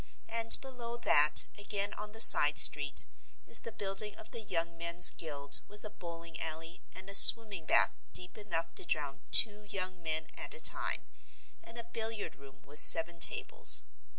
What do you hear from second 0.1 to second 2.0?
And below that again